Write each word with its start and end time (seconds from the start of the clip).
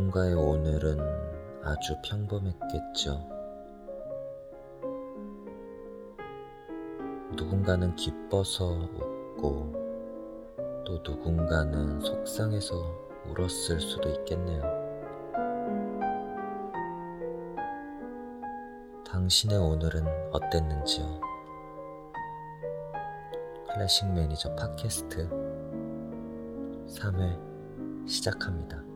누군가의 0.00 0.34
오늘은 0.34 0.98
아주 1.62 1.94
평범했겠죠. 2.02 3.28
누군가는 7.36 7.94
기뻐서 7.96 8.64
웃고 8.64 9.72
또 10.86 11.02
누군가는 11.04 12.00
속상해서 12.00 12.74
울었을 13.26 13.78
수도 13.78 14.08
있겠네요. 14.08 14.62
당신의 19.06 19.58
오늘은 19.58 20.06
어땠는지요? 20.32 21.20
클래식 23.74 24.08
매니저 24.14 24.54
팟캐스트 24.54 25.28
3회 26.88 28.08
시작합니다. 28.08 28.89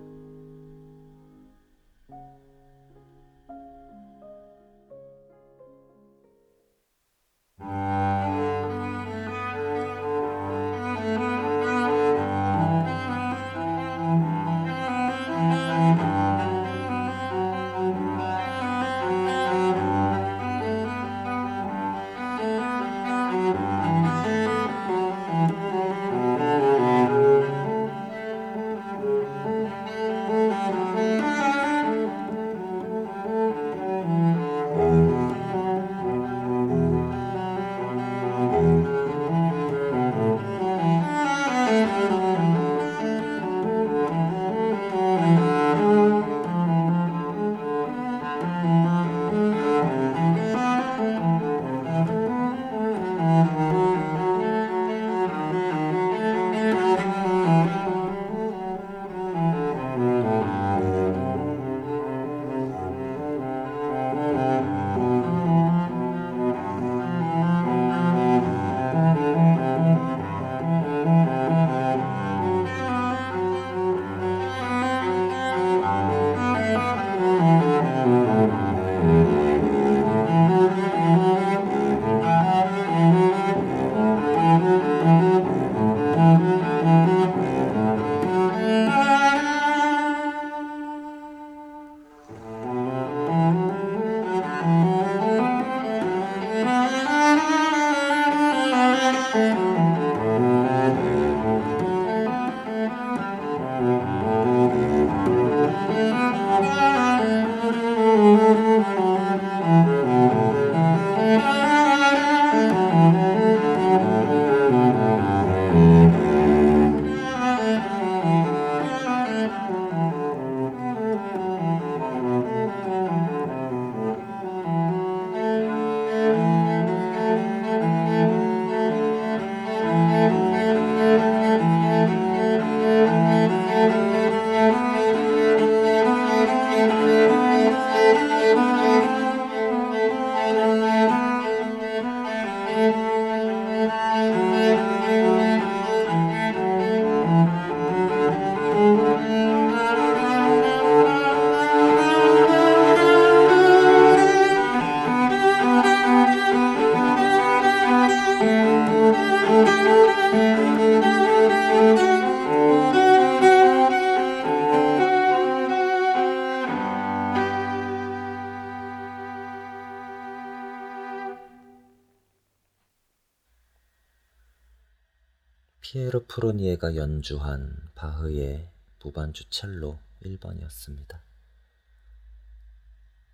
프로니에가 176.35 176.97
연주한 176.97 177.93
바흐의 177.95 178.69
무반주 179.01 179.51
첼로 179.51 180.01
1번이었습니다. 180.25 181.21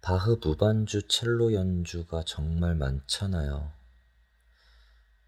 바흐 0.03 0.39
무반주 0.45 1.09
첼로 1.09 1.55
연주가 1.55 2.23
정말 2.27 2.75
많잖아요. 2.75 3.73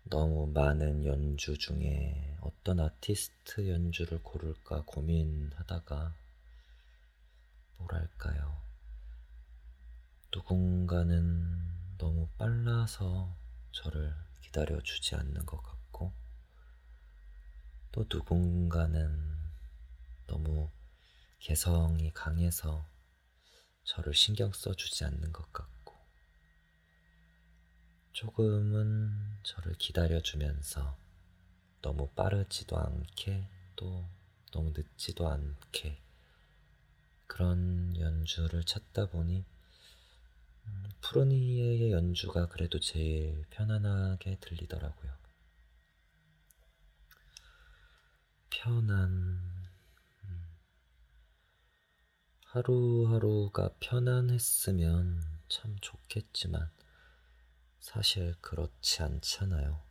너무 0.05 0.49
많은 0.49 1.07
연주 1.07 1.57
중에 1.57 2.37
어떤 2.43 2.79
아티스트 2.79 3.67
연주를 3.71 4.23
고를까 4.23 4.83
고민하다가 4.85 6.15
뭐랄까요. 7.79 8.61
누군가는 10.31 11.97
너무 11.97 12.29
빨라서 12.37 13.35
저를 13.71 14.15
기다려주지 14.43 15.15
않는 15.15 15.47
것 15.47 15.57
같고 15.63 15.72
또 17.93 18.07
누군가는 18.11 19.37
너무 20.27 20.71
개성이 21.39 22.11
강해서 22.13 22.87
저를 23.85 24.15
신경 24.15 24.51
써주지 24.53 25.05
않는 25.05 25.33
것 25.33 25.53
같고, 25.53 25.95
조금은 28.13 29.11
저를 29.43 29.75
기다려주면서 29.75 30.97
너무 31.83 32.09
빠르지도 32.11 32.79
않게 32.79 33.49
또 33.77 34.09
너무 34.53 34.73
늦지도 34.75 35.29
않게 35.29 36.01
그런 37.27 37.97
연주를 37.99 38.65
찾다 38.65 39.07
보니 39.07 39.45
음, 40.67 40.85
푸르니에의 41.01 41.91
연주가 41.93 42.47
그래도 42.49 42.79
제일 42.79 43.45
편안하게 43.51 44.39
들리더라고요. 44.41 45.22
편안. 48.53 49.41
음. 50.25 50.47
하루하루가 52.45 53.71
편안했으면 53.81 55.23
참 55.49 55.77
좋겠지만 55.81 56.71
사실 57.81 58.35
그렇지 58.43 59.03
않잖아요. 59.03 59.83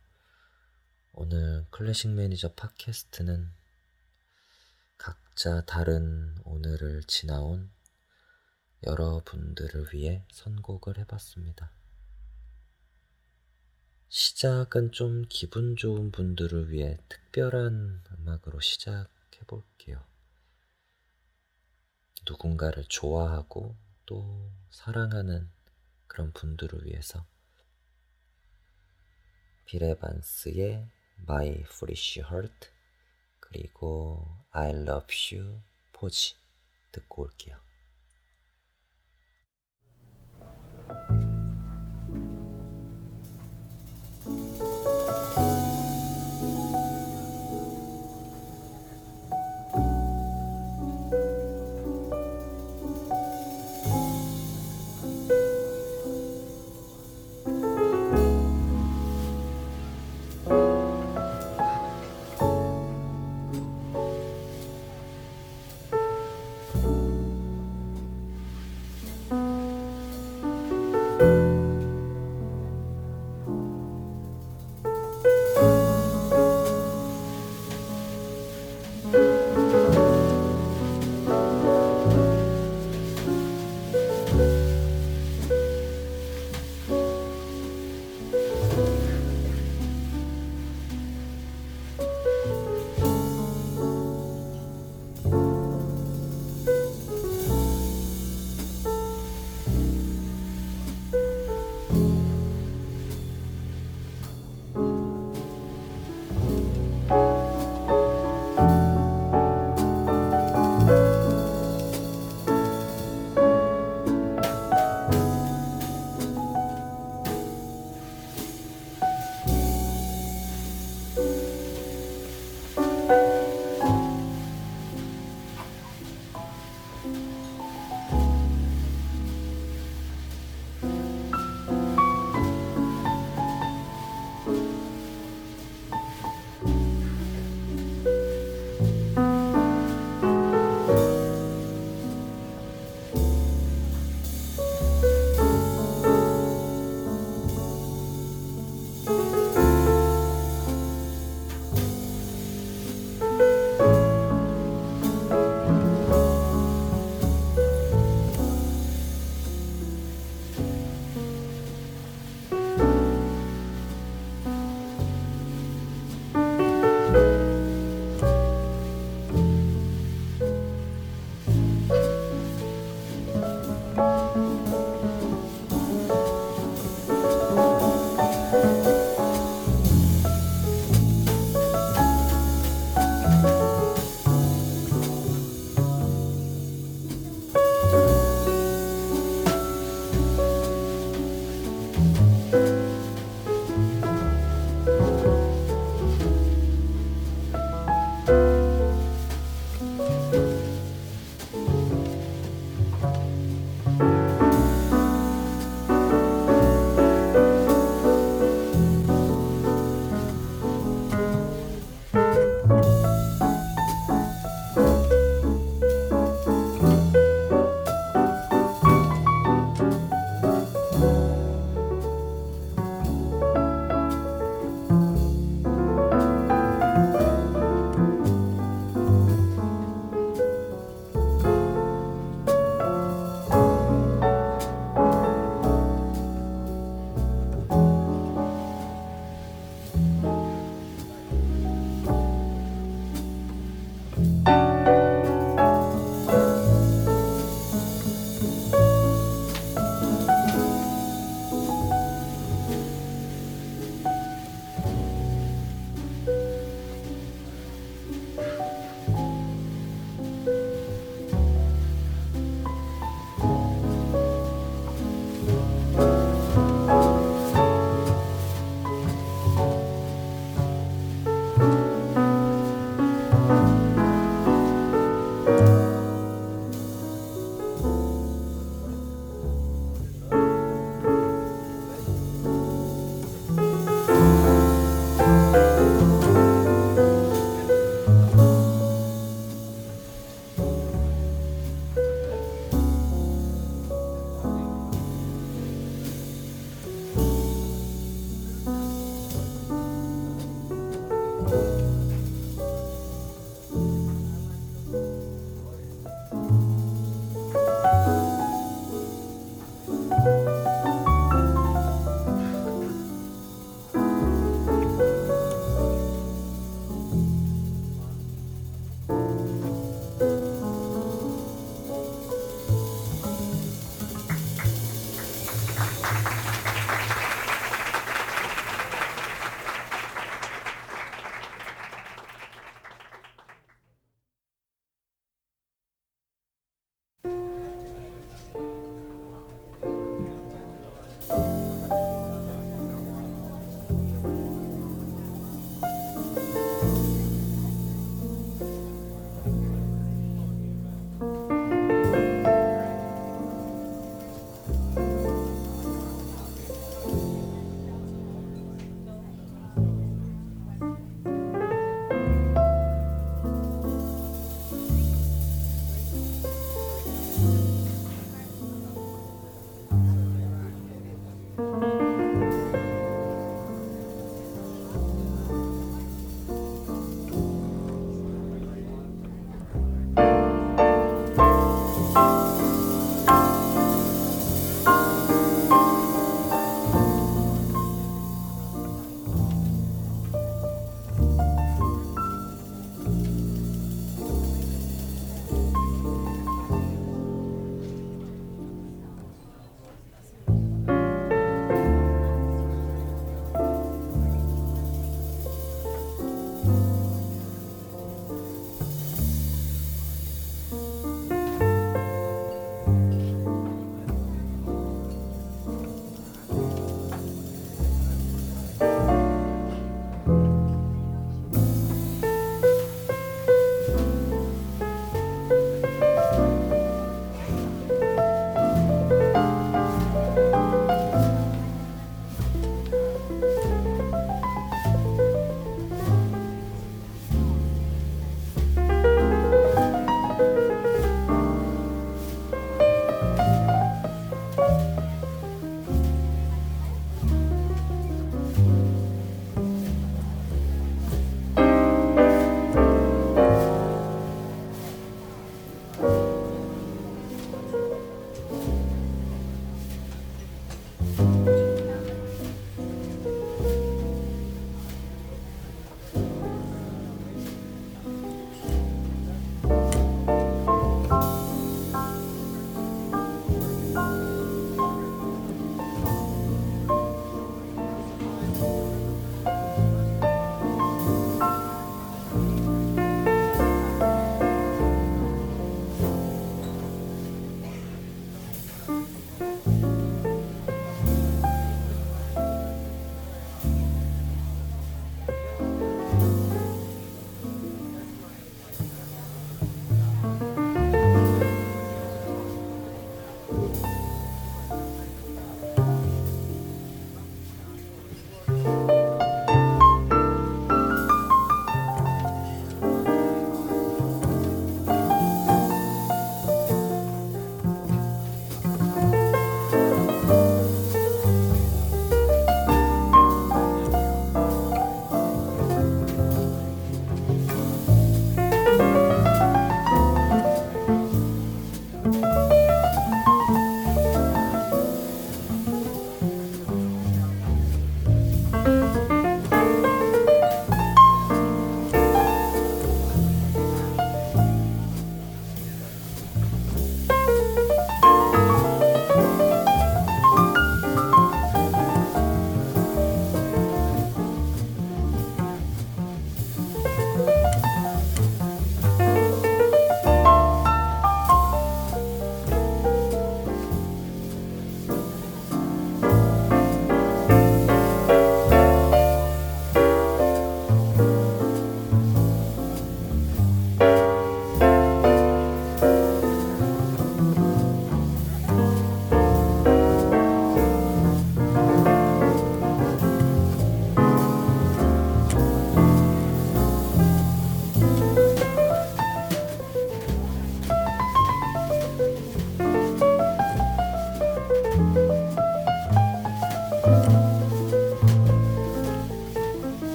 오늘 1.12 1.66
클래식 1.70 2.12
매니저 2.12 2.54
팟캐스트는 2.54 3.52
각자 4.96 5.64
다른 5.64 6.38
오늘을 6.44 7.02
지나온 7.04 7.70
여러분들을 8.84 9.92
위해 9.92 10.24
선곡을 10.30 10.98
해봤습니다. 10.98 11.72
시작은 14.14 14.92
좀 14.92 15.24
기분 15.26 15.74
좋은 15.74 16.12
분들을 16.12 16.70
위해 16.70 16.98
특별한 17.08 18.04
음악으로 18.10 18.60
시작해 18.60 19.40
볼게요. 19.46 20.04
누군가를 22.28 22.84
좋아하고 22.90 23.74
또 24.04 24.52
사랑하는 24.70 25.48
그런 26.08 26.30
분들을 26.34 26.84
위해서 26.84 27.24
비레반스의 29.64 30.90
My 31.20 31.48
Foolish 31.60 32.20
Heart 32.20 32.68
그리고 33.40 34.28
I 34.50 34.72
Love 34.72 35.38
You 35.38 35.62
포지 35.94 36.36
듣고 36.92 37.22
올게요. 37.22 37.56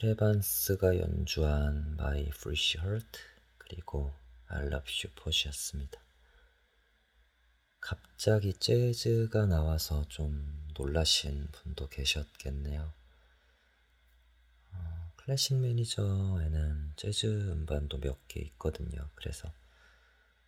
피레반스가 0.00 0.98
연주한 0.98 1.96
My 1.98 2.22
Fresh 2.28 2.78
Heart 2.78 3.18
그리고 3.58 4.10
I 4.46 4.62
Love 4.62 4.90
You 5.04 5.14
포시였습니다. 5.14 6.00
갑자기 7.80 8.54
재즈가 8.54 9.44
나와서 9.44 10.08
좀 10.08 10.66
놀라신 10.78 11.48
분도 11.52 11.90
계셨겠네요. 11.90 12.94
어, 14.72 15.12
클래식 15.16 15.58
매니저에는 15.58 16.94
재즈 16.96 17.50
음반도 17.50 17.98
몇 17.98 18.26
개 18.26 18.40
있거든요. 18.40 19.06
그래서 19.16 19.52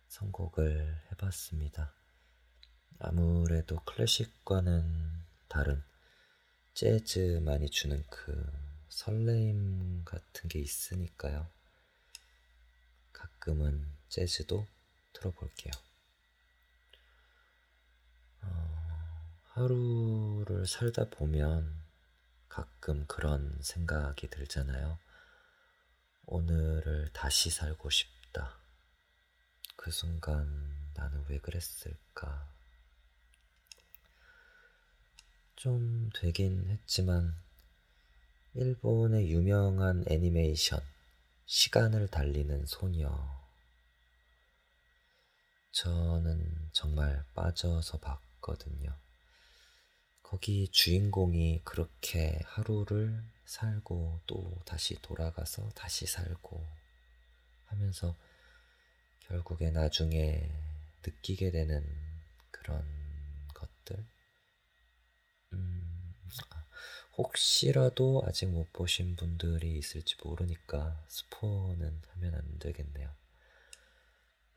선곡을 0.07 0.99
해봤습니다. 1.11 1.93
아무래도 2.97 3.79
클래식과는 3.81 5.25
다른 5.47 5.83
재즈만이 6.73 7.69
주는 7.69 8.03
그 8.09 8.62
설레임 8.93 10.05
같은 10.05 10.47
게 10.47 10.59
있으니까요. 10.59 11.49
가끔은 13.11 13.91
재즈도 14.07 14.67
들어볼게요. 15.13 15.71
어, 18.43 19.31
하루를 19.45 20.67
살다 20.67 21.09
보면 21.09 21.83
가끔 22.47 23.07
그런 23.07 23.59
생각이 23.61 24.29
들잖아요. 24.29 24.99
오늘을 26.27 27.09
다시 27.13 27.49
살고 27.49 27.89
싶다. 27.89 28.59
그 29.75 29.89
순간 29.89 30.91
나는 30.93 31.25
왜 31.29 31.39
그랬을까? 31.39 32.47
좀 35.55 36.11
되긴 36.13 36.69
했지만 36.69 37.35
일본의 38.55 39.31
유명한 39.31 40.05
애니메이션 40.07 40.79
시간을 41.47 42.07
달리는 42.09 42.67
소녀 42.67 43.09
저는 45.71 46.69
정말 46.71 47.25
빠져서 47.33 47.97
봤거든요. 47.97 48.95
거기 50.21 50.67
주인공이 50.67 51.61
그렇게 51.63 52.39
하루를 52.45 53.23
살고 53.45 54.21
또 54.27 54.55
다시 54.65 55.01
돌아가서 55.01 55.67
다시 55.69 56.05
살고 56.05 56.63
하면서 57.65 58.15
결국에 59.21 59.71
나중에 59.71 60.47
느끼게 61.03 61.49
되는 61.49 61.83
그런 62.51 62.85
것들. 63.55 64.05
음, 65.53 66.13
혹시라도 67.17 68.23
아직 68.27 68.47
못 68.47 68.71
보신 68.73 69.15
분들이 69.15 69.77
있을지 69.77 70.15
모르니까 70.23 71.03
스포는 71.07 72.01
하면 72.09 72.35
안 72.35 72.59
되겠네요. 72.59 73.09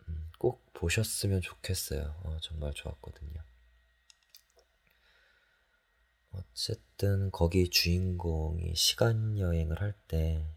음, 0.08 0.30
꼭 0.38 0.72
보셨으면 0.72 1.40
좋겠어요. 1.42 2.20
어, 2.24 2.38
정말 2.40 2.72
좋았거든요. 2.74 3.42
어쨌든 6.30 7.30
거기 7.32 7.68
주인공이 7.68 8.74
시간 8.76 9.38
여행을 9.38 9.80
할 9.80 9.94
때 10.06 10.56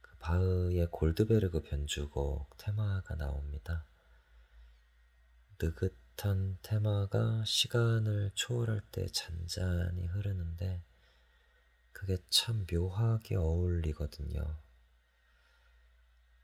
그 0.00 0.16
바흐의 0.18 0.88
골드베르그 0.92 1.62
변주곡 1.62 2.56
테마가 2.58 3.16
나옵니다. 3.16 3.84
느긋 5.58 5.96
한 6.22 6.56
테마가 6.62 7.44
시간을 7.44 8.30
초월할 8.34 8.80
때 8.92 9.08
잔잔히 9.08 10.06
흐르는데 10.06 10.84
그게 11.90 12.16
참 12.30 12.64
묘하게 12.72 13.34
어울리거든요. 13.34 14.56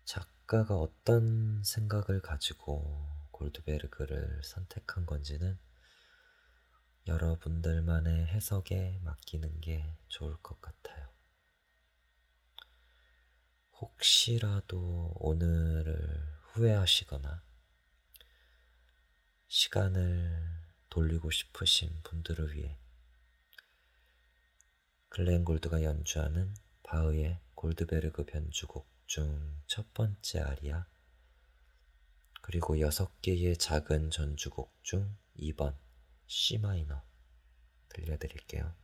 작가가 0.05 0.75
어떤 0.75 1.63
생각을 1.63 2.21
가지고 2.23 3.07
골드베르그를 3.31 4.43
선택한 4.43 5.07
건지는 5.07 5.57
여러분들만의 7.07 8.27
해석에 8.27 8.99
맡기는 9.05 9.61
게 9.61 9.97
좋을 10.09 10.37
것 10.43 10.61
같아요. 10.61 11.09
혹시라도 13.75 15.13
오늘을 15.21 16.37
후회하시거나 16.49 17.48
시간을 19.49 20.61
돌리고 20.89 21.31
싶으신 21.31 21.91
분들을 22.05 22.55
위해 22.55 22.79
글렌 25.09 25.45
골드가 25.45 25.83
연주하는 25.83 26.55
바흐의 26.83 27.41
골드베르그 27.55 28.25
변주곡 28.25 28.89
중 29.07 29.59
첫 29.69 29.93
번째 29.93 30.41
아리아 30.41 30.87
그리고 32.41 32.81
여섯 32.81 33.21
개의 33.21 33.59
작은 33.59 34.11
전주곡 34.11 34.75
중 34.83 35.15
2번 35.39 35.77
C 36.27 36.57
마이너 36.57 37.03
들려드릴게요. 37.91 38.75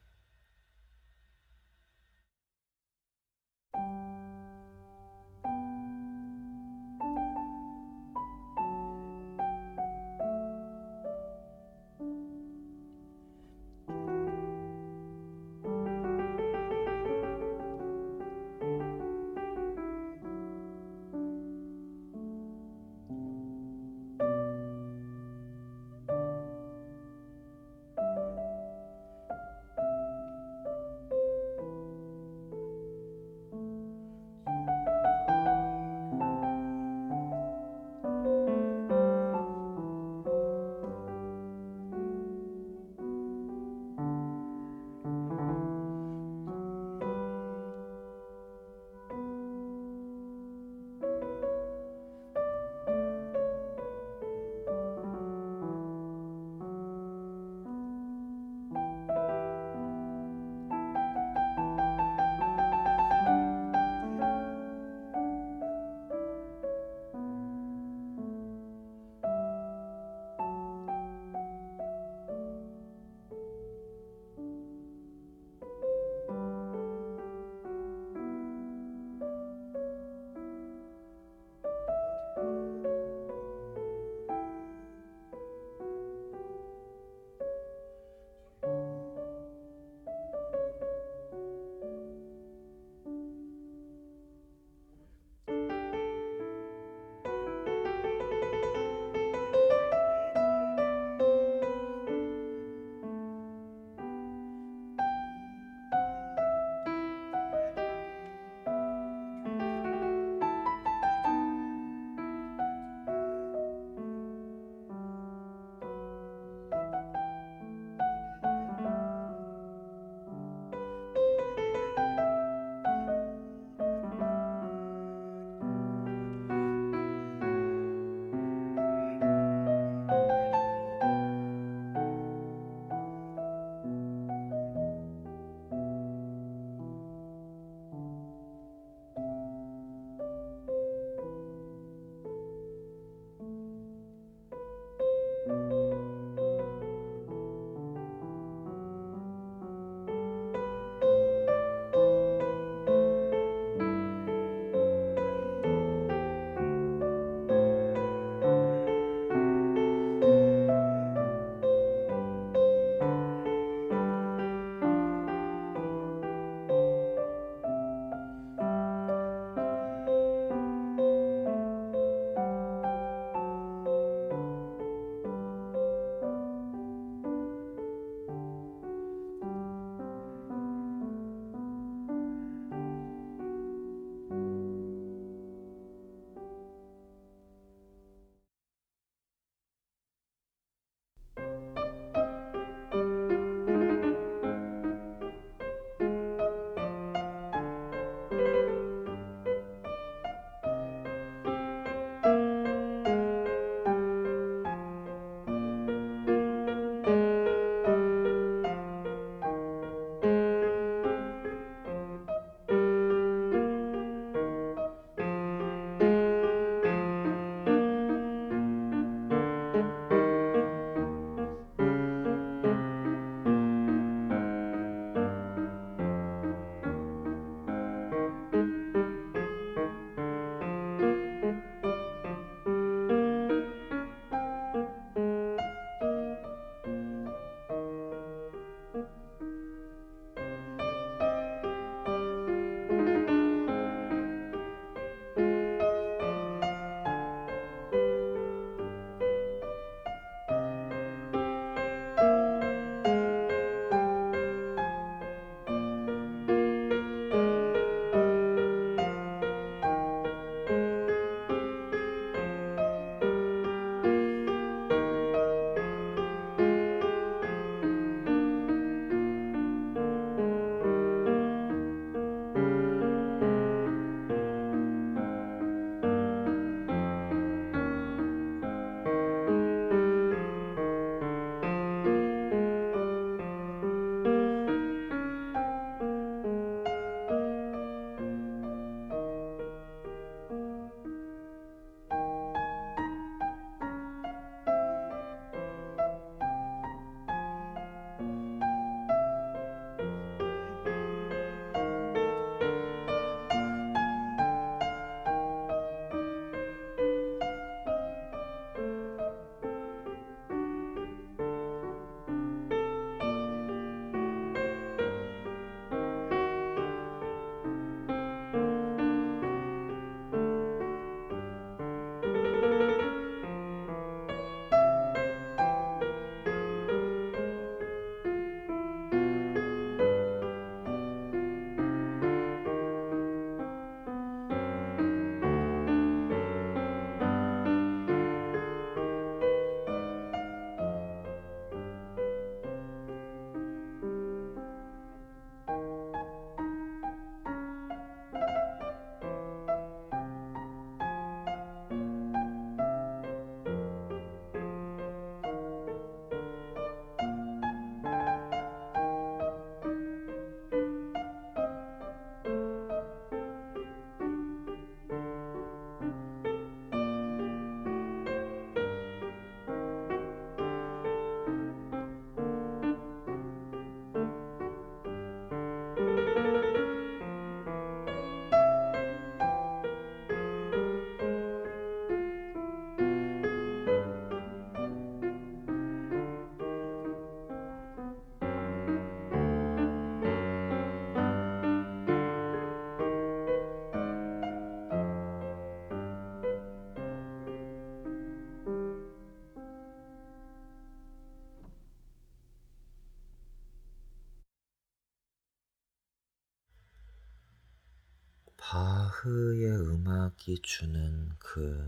바흐의 409.25 409.71
음악이 409.89 410.61
주는 410.61 411.35
그 411.39 411.83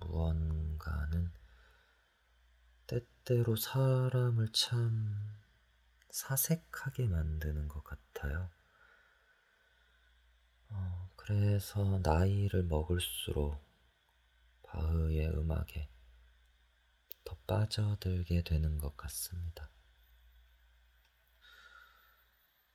무언가는 0.00 1.32
때때로 2.88 3.54
사람을 3.54 4.50
참 4.50 5.14
사색하게 6.10 7.06
만드는 7.06 7.68
것 7.68 7.84
같아요. 7.84 8.50
어, 10.70 11.10
그래서 11.14 12.00
나이를 12.02 12.64
먹을수록 12.64 13.64
바흐의 14.64 15.28
음악에 15.28 15.88
더 17.24 17.36
빠져들게 17.46 18.42
되는 18.42 18.78
것 18.78 18.96
같습니다. 18.96 19.70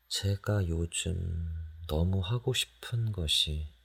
제가 0.07 0.69
요즘 0.69 1.53
너무 1.89 2.21
하고 2.21 2.53
싶은 2.53 3.11
것이 3.11 3.75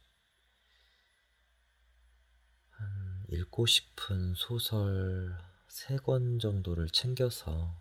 한 2.81 3.20
읽고 3.33 3.65
싶은 3.67 4.35
소설 4.35 5.39
세 5.69 5.97
권 5.99 6.41
정도를 6.41 6.89
챙겨서 6.91 7.81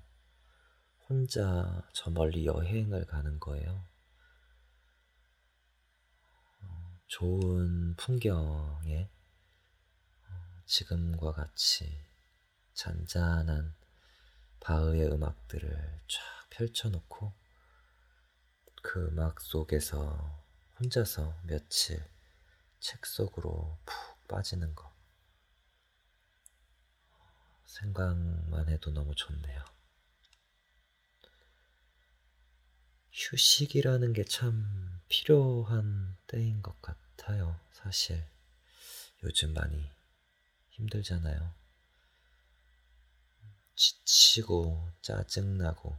혼자 1.07 1.81
저 1.91 2.11
멀리 2.11 2.45
여행을 2.45 3.05
가는 3.07 3.39
거예요. 3.39 3.83
어, 6.61 6.99
좋은 7.07 7.95
풍경에 7.95 9.09
어, 10.27 10.61
지금과 10.67 11.31
같이 11.31 11.99
잔잔한 12.73 13.75
바흐의 14.59 15.07
음악들을 15.11 16.01
쫙 16.07 16.49
펼쳐놓고 16.51 17.33
그 18.83 19.07
음악 19.07 19.41
속에서 19.41 20.45
혼자서 20.79 21.41
며칠 21.43 22.07
책 22.79 23.03
속으로 23.07 23.79
푹 23.83 24.27
빠지는 24.27 24.75
거. 24.75 24.98
생각만 27.69 28.67
해도 28.67 28.91
너무 28.91 29.13
좋네요. 29.15 29.63
휴식이라는 33.11 34.13
게 34.13 34.23
참 34.23 34.99
필요한 35.07 36.17
때인 36.27 36.61
것 36.61 36.81
같아요, 36.81 37.59
사실. 37.71 38.23
요즘 39.23 39.53
많이 39.53 39.89
힘들잖아요. 40.69 41.53
지치고 43.75 44.89
짜증나고 45.01 45.95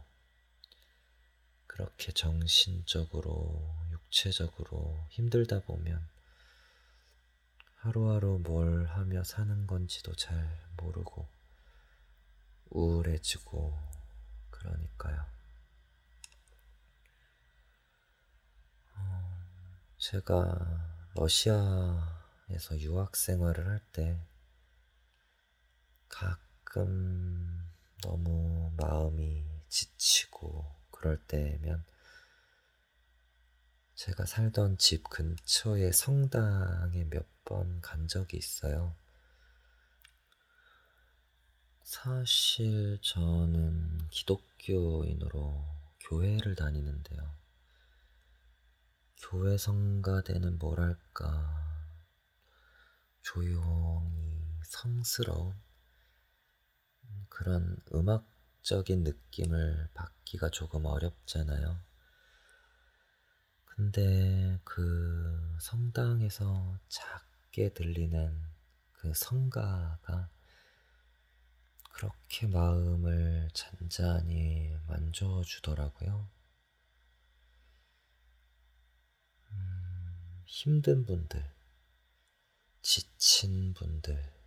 그렇게 1.67 2.11
정신적으로, 2.11 3.75
육체적으로 3.91 5.07
힘들다 5.09 5.61
보면 5.61 6.07
하루하루 7.75 8.39
뭘 8.39 8.87
하며 8.87 9.23
사는 9.23 9.67
건지도 9.67 10.13
잘 10.15 10.63
모르고 10.77 11.27
우울해지고 12.71 13.77
그러니까요. 14.49 15.25
어, 18.95 19.43
제가 19.97 21.09
러시아에서 21.15 22.79
유학 22.79 23.15
생활을 23.15 23.67
할 23.67 23.81
때 23.91 24.17
가끔 26.09 27.69
너무 28.03 28.71
마음이 28.77 29.45
지치고 29.69 30.65
그럴 30.91 31.17
때면 31.27 31.83
제가 33.95 34.25
살던 34.25 34.77
집 34.77 35.09
근처의 35.09 35.93
성당에 35.93 37.05
몇 37.05 37.25
번 37.43 37.81
간 37.81 38.07
적이 38.07 38.37
있어요. 38.37 38.95
사실 41.91 42.97
저는 43.01 44.07
기독교인으로 44.11 45.61
교회를 45.99 46.55
다니는데요. 46.55 47.35
교회 49.17 49.57
성가대는 49.57 50.57
뭐랄까, 50.57 51.53
조용히 53.21 54.39
성스러운 54.63 55.53
그런 57.27 57.77
음악적인 57.93 59.03
느낌을 59.03 59.89
받기가 59.93 60.49
조금 60.49 60.85
어렵잖아요. 60.85 61.77
근데 63.65 64.61
그 64.63 65.57
성당에서 65.59 66.79
작게 66.87 67.73
들리는 67.73 68.41
그 68.93 69.11
성가가 69.13 70.29
그렇게 71.93 72.47
마음을 72.47 73.49
잔잔히 73.53 74.75
만져주더라고요. 74.87 76.27
음, 79.51 80.43
힘든 80.45 81.05
분들, 81.05 81.43
지친 82.81 83.73
분들, 83.73 84.41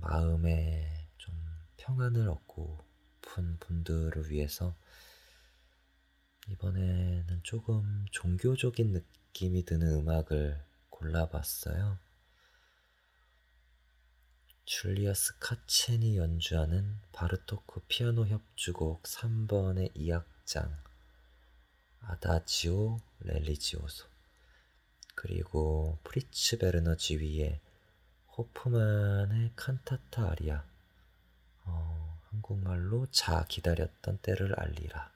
마음에 0.00 1.08
좀 1.16 1.34
평안을 1.76 2.28
얻고픈 2.28 3.58
분들을 3.58 4.30
위해서 4.30 4.76
이번에는 6.48 7.40
조금 7.42 8.06
종교적인 8.10 8.92
느낌이 8.92 9.64
드는 9.64 9.88
음악을 9.98 10.64
골라봤어요. 10.88 11.98
줄리어스 14.68 15.38
카첸이 15.38 16.18
연주하는 16.18 17.00
바르토크 17.12 17.80
피아노 17.88 18.26
협주곡 18.26 19.02
3번의 19.04 19.96
2악장 19.96 20.70
아다지오 22.02 22.98
religioso 23.20 24.06
그리고 25.14 25.98
프리츠 26.04 26.58
베르너 26.58 26.96
지휘의 26.96 27.62
호프만의 28.36 29.52
칸타타 29.56 30.32
아리아 30.32 30.62
어, 31.64 32.20
한국말로 32.28 33.06
자 33.06 33.46
기다렸던 33.48 34.18
때를 34.18 34.52
알리라 34.60 35.10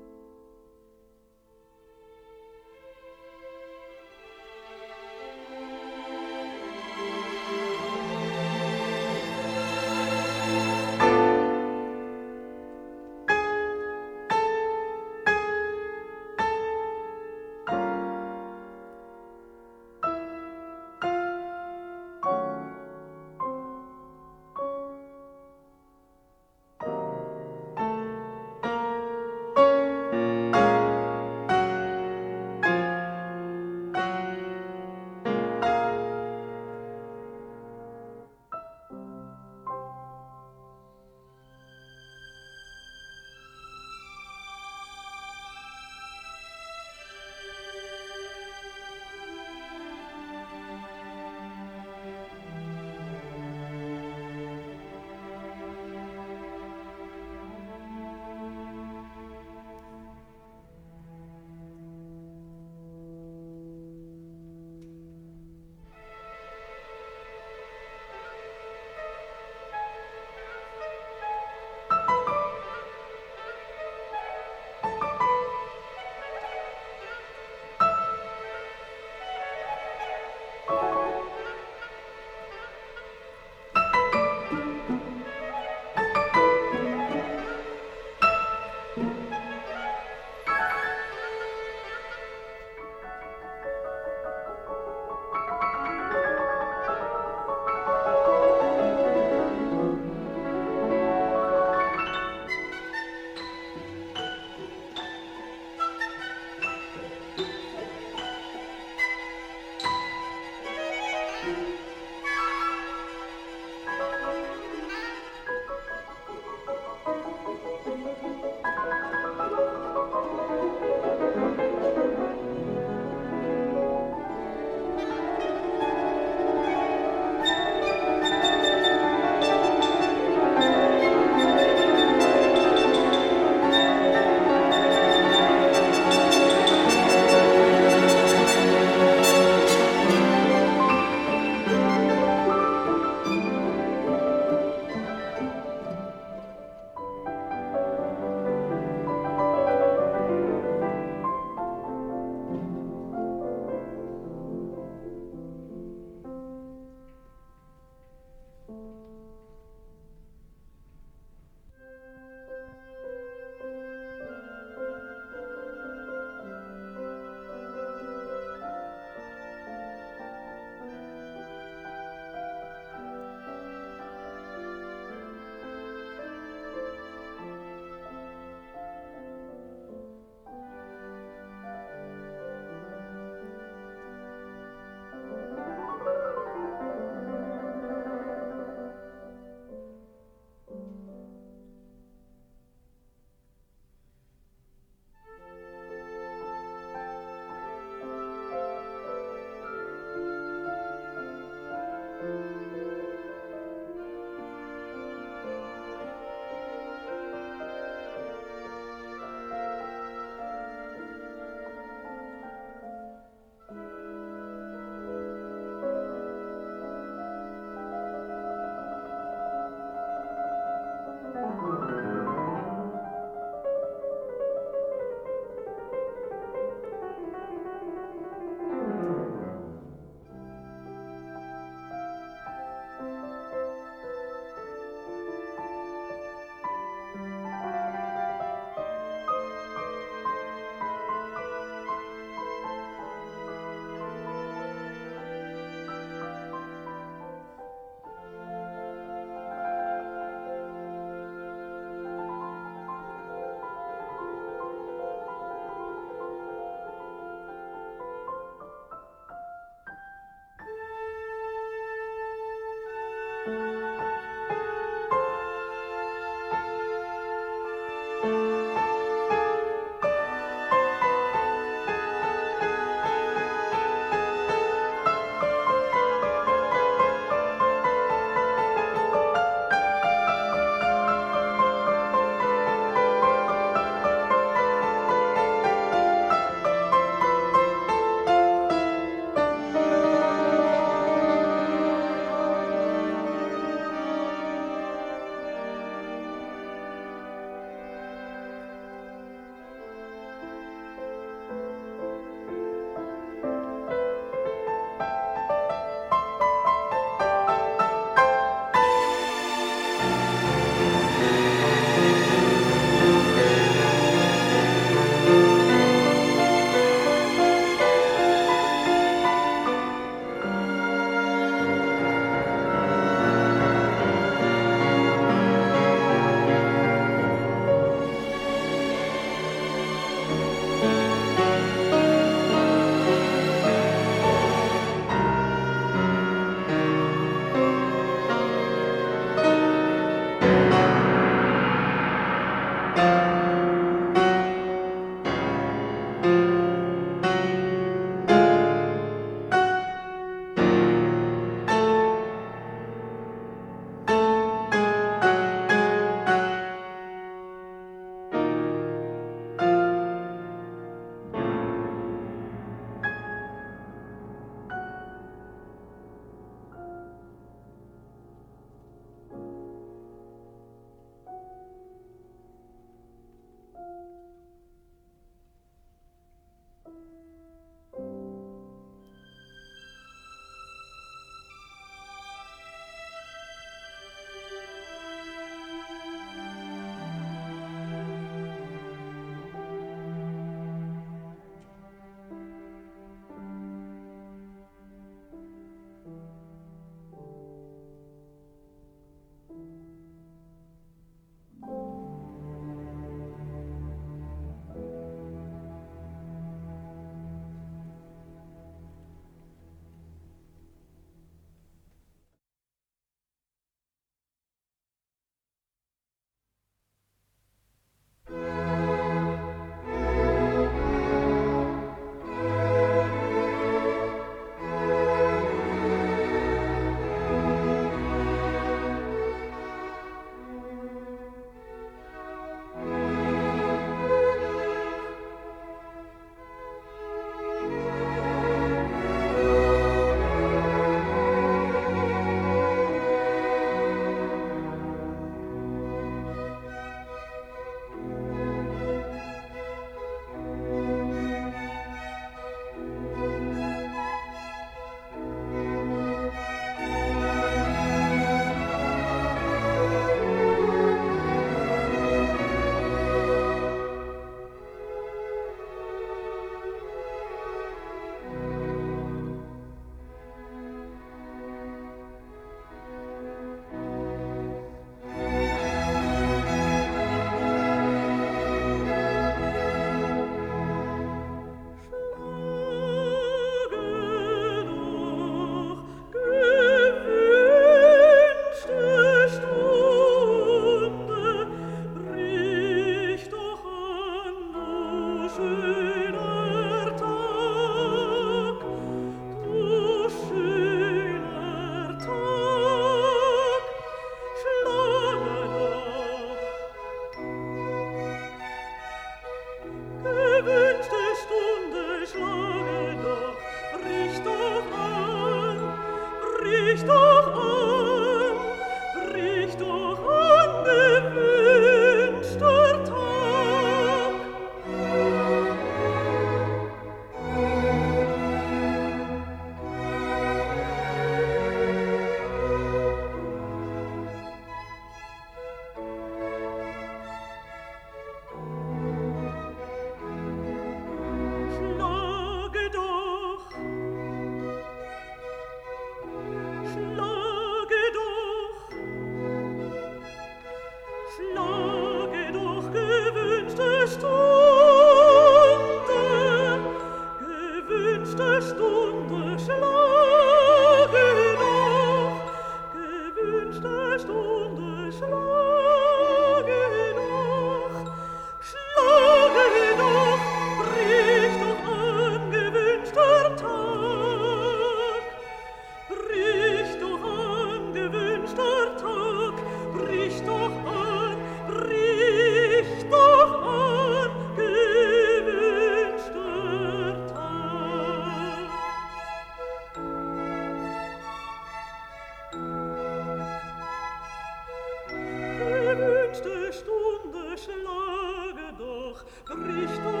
schlage 597.43 598.53
doch 598.57 599.03
Richtung 599.27 600.00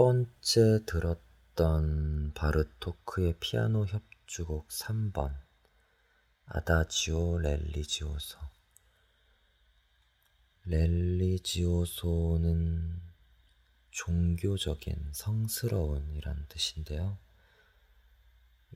번째 0.00 0.86
들었던 0.86 2.32
바르토크의 2.32 3.34
피아노 3.38 3.84
협주곡 3.84 4.68
3번 4.68 5.38
아다지오 6.46 7.40
렐리지오소 7.40 8.38
렐리지오소는 10.64 11.82
종교적인 13.90 15.10
성스러운이란 15.12 16.46
뜻인데요. 16.48 17.18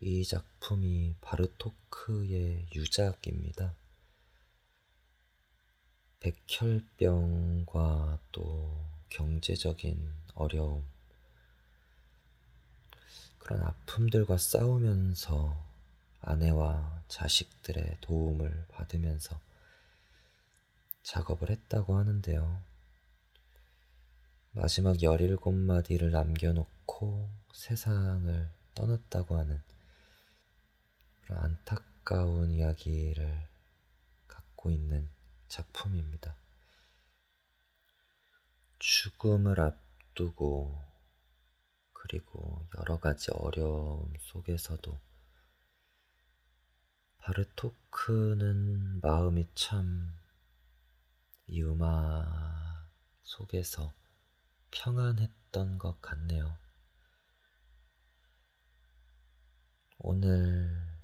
이 0.02 0.24
작품이 0.24 1.16
바르토크의 1.22 2.68
유작입니다. 2.74 3.74
백혈병과 6.20 8.20
또 8.30 8.78
경제적인 9.08 10.12
어려움, 10.34 10.93
그런 13.44 13.62
아픔들과 13.62 14.38
싸우면서 14.38 15.54
아내와 16.22 17.02
자식들의 17.08 17.98
도움을 18.00 18.66
받으면서 18.70 19.38
작업을 21.02 21.50
했다고 21.50 21.94
하는데요. 21.98 22.62
마지막 24.52 24.96
17마디를 24.96 26.10
남겨놓고 26.10 27.28
세상을 27.52 28.48
떠났다고 28.74 29.36
하는 29.36 29.62
그런 31.26 31.44
안타까운 31.44 32.50
이야기를 32.50 33.46
갖고 34.26 34.70
있는 34.70 35.06
작품입니다. 35.48 36.34
죽음을 38.78 39.60
앞두고 39.60 40.93
그리고 42.04 42.66
여러 42.78 42.98
가지 42.98 43.30
어려움 43.32 44.12
속에서도 44.20 44.98
바르토크는 47.18 49.00
마음이 49.00 49.48
참 49.54 50.24
이 51.46 51.62
음악 51.62 52.88
속에서 53.22 53.92
평안했던 54.70 55.78
것 55.78 56.00
같네요. 56.00 56.56
오늘 59.98 60.98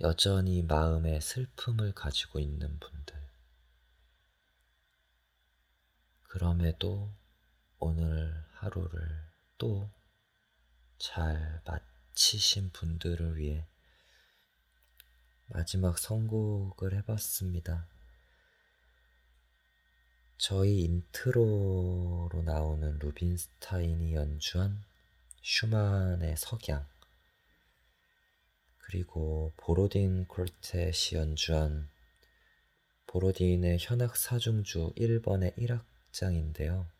여전히 0.00 0.62
마음에 0.62 1.20
슬픔을 1.20 1.92
가지고 1.92 2.40
있는 2.40 2.78
분들, 2.78 3.14
그럼에도 6.22 7.12
오늘 7.78 8.44
하루를 8.54 9.00
또 9.58 9.90
잘 10.98 11.60
마치신 11.66 12.70
분들을 12.70 13.36
위해 13.36 13.66
마지막 15.48 15.98
선곡을 15.98 16.94
해봤습니다. 16.94 17.86
저희 20.38 20.82
인트로로 20.82 22.42
나오는 22.44 22.98
루빈스타인이 22.98 24.14
연주한 24.14 24.82
슈만의 25.42 26.36
석양, 26.38 26.86
그리고 28.78 29.52
보로딘 29.58 30.26
콜텟이 30.26 31.14
연주한 31.14 31.88
보로딘의 33.06 33.78
현악 33.80 34.16
사중주 34.16 34.94
1번의 34.96 35.56
1악장인데요. 35.58 36.95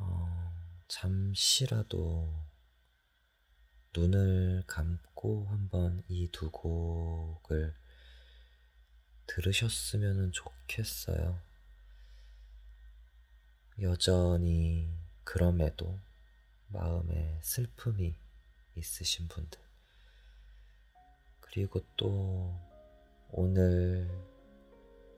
어, 0.00 0.52
잠시라도 0.88 2.28
눈을 3.96 4.64
감고 4.66 5.46
한번 5.48 6.02
이 6.08 6.28
두 6.32 6.50
곡을 6.50 7.74
들으셨으면 9.26 10.32
좋겠어요. 10.32 11.40
여전히 13.80 14.92
그럼에도 15.24 15.98
마음에 16.68 17.38
슬픔이 17.42 18.16
있으신 18.74 19.28
분들. 19.28 19.60
그리고 21.40 21.80
또 21.96 22.54
오늘 23.30 24.10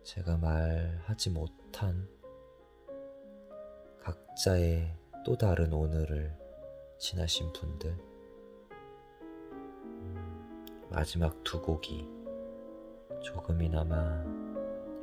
제가 0.05 0.37
말하지 0.37 1.30
못한 1.30 2.09
각자의 4.03 4.96
또 5.24 5.36
다른 5.36 5.72
오늘을 5.72 6.36
지나신 6.98 7.53
분들. 7.53 7.96
마지막 10.90 11.42
두 11.44 11.62
곡이 11.62 12.09
조금이나마 13.22 14.24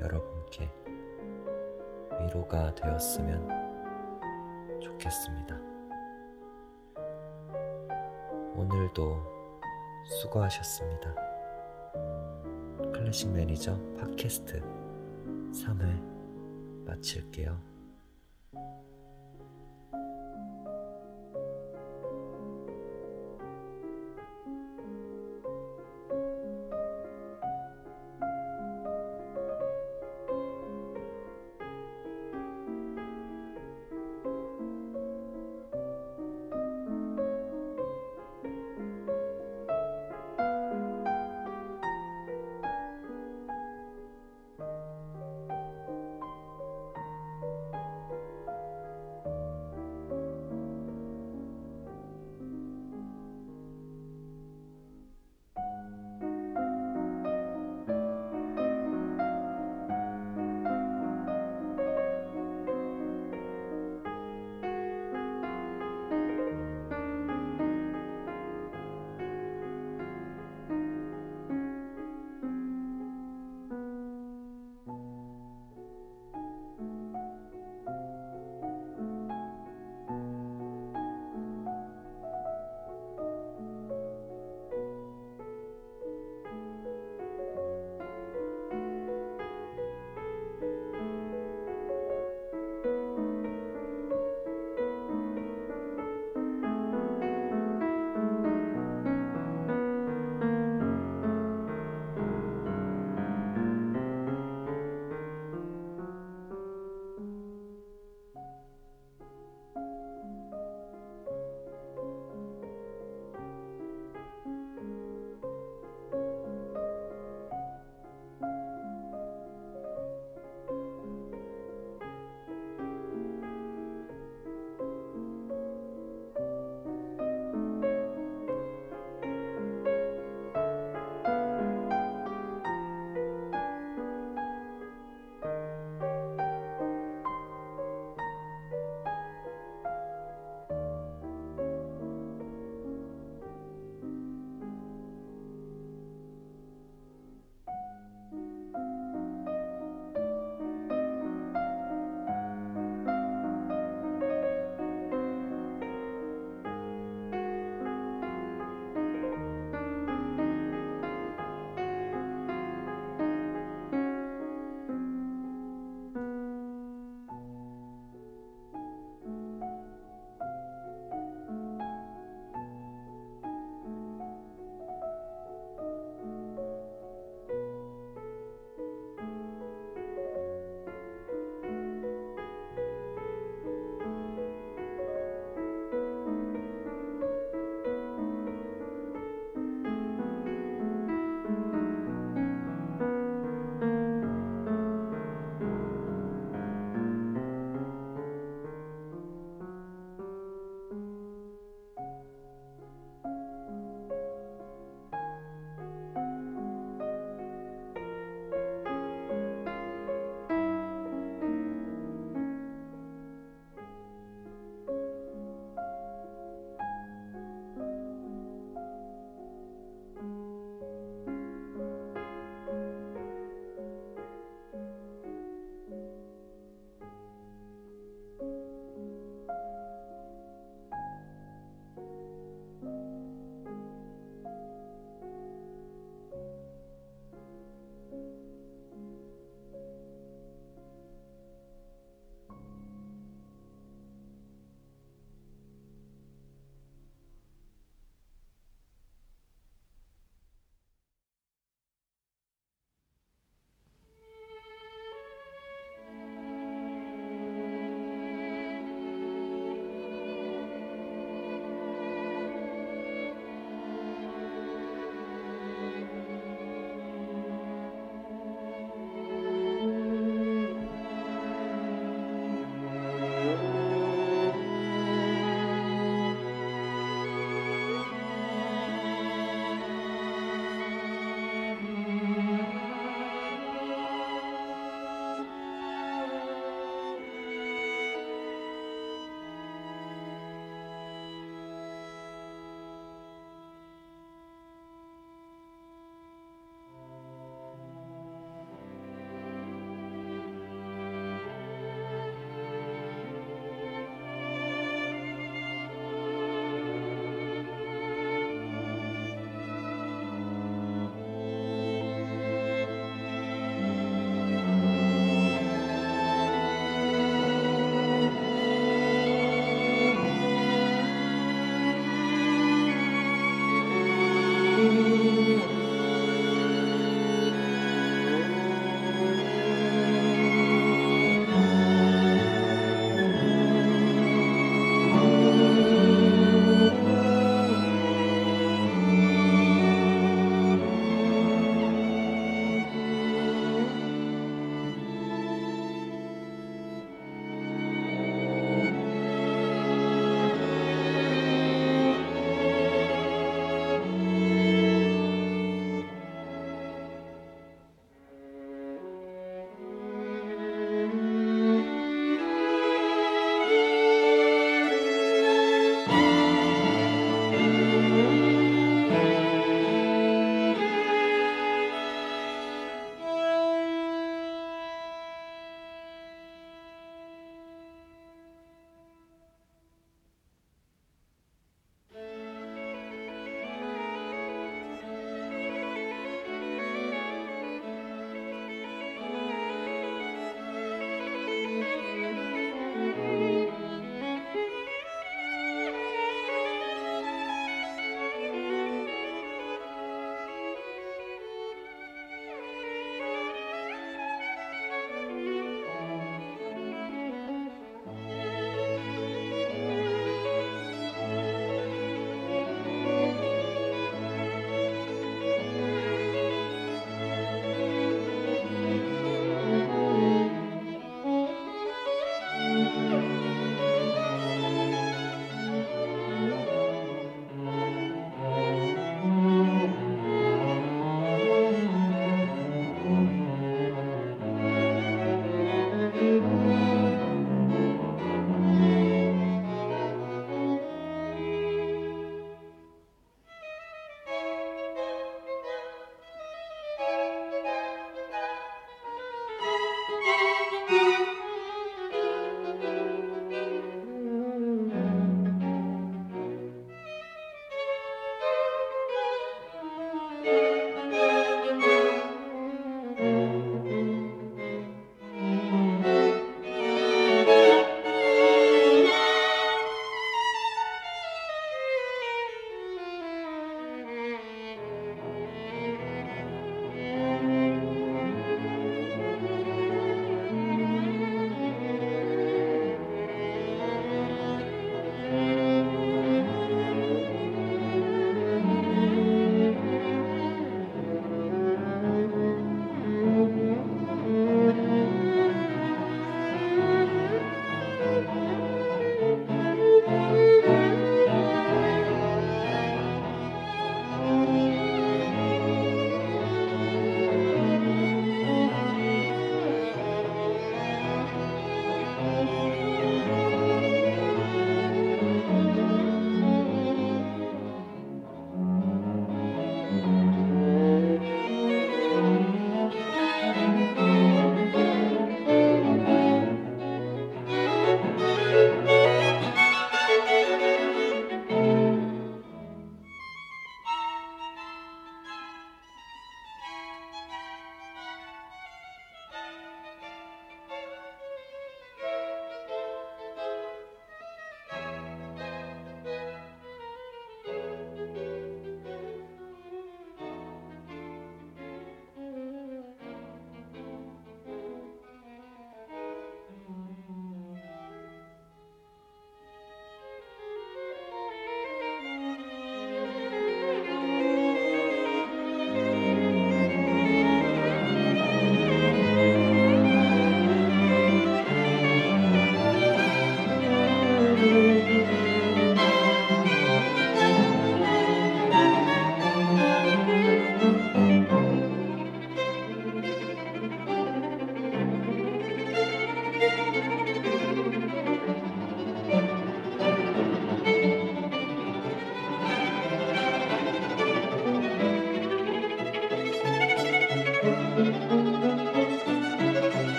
여러분께 0.00 0.68
위로가 2.20 2.74
되었으면 2.74 3.48
좋겠습니다. 4.80 5.56
오늘도 8.56 9.22
수고하셨습니다. 10.20 11.14
클래식 12.92 13.30
매니저 13.30 13.78
팟캐스트 13.96 14.60
3회 15.52 16.84
마칠게요. 16.84 17.67